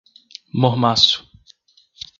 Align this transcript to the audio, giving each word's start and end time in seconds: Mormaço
Mormaço 0.53 1.29